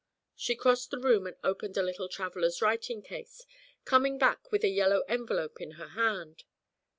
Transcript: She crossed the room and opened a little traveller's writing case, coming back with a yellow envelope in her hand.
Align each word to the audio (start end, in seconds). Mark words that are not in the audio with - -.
She 0.35 0.55
crossed 0.55 0.89
the 0.89 0.97
room 0.97 1.27
and 1.27 1.35
opened 1.43 1.77
a 1.77 1.83
little 1.83 2.09
traveller's 2.09 2.59
writing 2.59 3.03
case, 3.03 3.45
coming 3.85 4.17
back 4.17 4.51
with 4.51 4.63
a 4.63 4.67
yellow 4.67 5.01
envelope 5.07 5.61
in 5.61 5.73
her 5.73 5.89
hand. 5.89 6.43